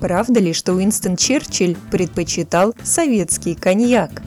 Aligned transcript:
Правда 0.00 0.40
ли, 0.40 0.52
что 0.52 0.74
Уинстон 0.74 1.16
Черчилль 1.16 1.76
предпочитал 1.90 2.74
советский 2.82 3.54
коньяк? 3.54 4.22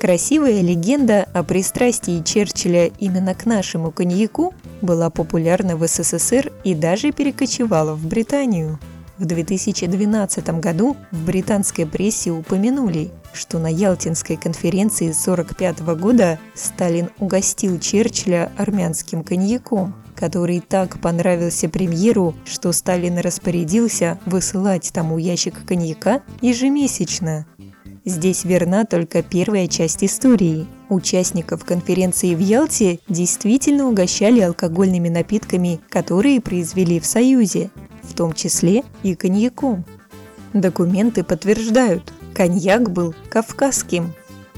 Красивая 0.00 0.60
легенда 0.60 1.26
о 1.34 1.42
пристрастии 1.42 2.22
Черчилля 2.22 2.86
именно 2.98 3.34
к 3.34 3.44
нашему 3.44 3.90
коньяку 3.90 4.54
была 4.80 5.10
популярна 5.10 5.76
в 5.76 5.86
СССР 5.86 6.52
и 6.64 6.74
даже 6.74 7.12
перекочевала 7.12 7.94
в 7.94 8.06
Британию. 8.06 8.78
В 9.18 9.24
2012 9.24 10.60
году 10.60 10.96
в 11.10 11.24
британской 11.24 11.86
прессе 11.86 12.30
упомянули, 12.30 13.10
что 13.32 13.58
на 13.58 13.68
Ялтинской 13.68 14.36
конференции 14.36 15.06
1945 15.06 15.80
года 15.98 16.38
Сталин 16.54 17.10
угостил 17.18 17.78
Черчилля 17.80 18.52
армянским 18.58 19.24
коньяком, 19.24 19.94
который 20.16 20.60
так 20.60 21.00
понравился 21.00 21.68
премьеру, 21.68 22.34
что 22.44 22.72
Сталин 22.72 23.18
распорядился 23.18 24.18
высылать 24.26 24.90
тому 24.92 25.18
ящик 25.18 25.64
коньяка 25.66 26.22
ежемесячно. 26.40 27.46
Здесь 28.04 28.44
верна 28.44 28.84
только 28.84 29.22
первая 29.22 29.66
часть 29.66 30.04
истории. 30.04 30.66
Участников 30.88 31.64
конференции 31.64 32.36
в 32.36 32.38
Ялте 32.38 33.00
действительно 33.08 33.88
угощали 33.88 34.40
алкогольными 34.40 35.08
напитками, 35.08 35.80
которые 35.88 36.40
произвели 36.40 37.00
в 37.00 37.06
Союзе, 37.06 37.70
в 38.02 38.14
том 38.14 38.32
числе 38.32 38.84
и 39.02 39.16
коньяком. 39.16 39.84
Документы 40.52 41.24
подтверждают, 41.24 42.12
коньяк 42.32 42.92
был 42.92 43.12
кавказским. 43.28 44.14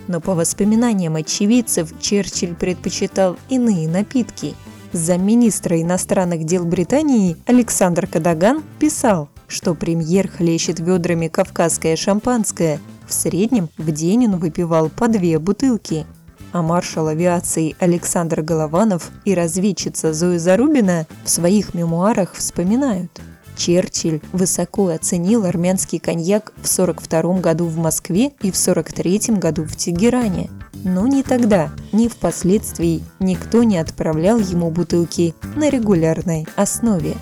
Но 0.08 0.20
по 0.20 0.34
воспоминаниям 0.34 1.16
очевидцев 1.16 1.92
Черчилль 2.00 2.54
предпочитал 2.54 3.38
иные 3.48 3.88
напитки. 3.88 4.54
Замминистра 4.92 5.80
иностранных 5.82 6.44
дел 6.44 6.64
Британии 6.64 7.36
Александр 7.46 8.06
Кадаган 8.06 8.62
писал, 8.78 9.28
что 9.46 9.74
премьер 9.74 10.28
хлещет 10.28 10.80
ведрами 10.80 11.28
кавказское 11.28 11.94
шампанское. 11.94 12.80
В 13.06 13.12
среднем 13.12 13.68
в 13.76 13.90
день 13.92 14.26
он 14.26 14.38
выпивал 14.38 14.88
по 14.88 15.08
две 15.08 15.38
бутылки. 15.38 16.06
А 16.52 16.62
маршал 16.62 17.08
авиации 17.08 17.76
Александр 17.78 18.40
Голованов 18.40 19.10
и 19.26 19.34
разведчица 19.34 20.14
Зоя 20.14 20.38
Зарубина 20.38 21.06
в 21.24 21.28
своих 21.28 21.74
мемуарах 21.74 22.32
вспоминают– 22.32 23.10
Черчилль 23.58 24.20
высоко 24.32 24.88
оценил 24.88 25.44
армянский 25.44 25.98
коньяк 25.98 26.52
в 26.62 26.70
1942 26.78 27.40
году 27.40 27.66
в 27.66 27.76
Москве 27.76 28.26
и 28.40 28.52
в 28.52 28.56
1943 28.56 29.34
году 29.36 29.64
в 29.64 29.76
Тегеране. 29.76 30.48
Но 30.84 31.06
ни 31.06 31.22
тогда, 31.22 31.70
ни 31.92 32.08
впоследствии 32.08 33.02
никто 33.18 33.62
не 33.62 33.78
отправлял 33.78 34.38
ему 34.38 34.70
бутылки 34.70 35.34
на 35.56 35.68
регулярной 35.70 36.46
основе. 36.56 37.16